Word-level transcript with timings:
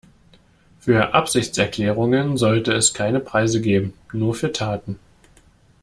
Für 0.79 1.13
Absichtserklärungen 1.13 2.35
sollte 2.35 2.73
es 2.73 2.95
keine 2.95 3.19
Preise 3.19 3.61
geben, 3.61 3.93
nur 4.13 4.33
für 4.33 4.51
Taten. 4.51 4.97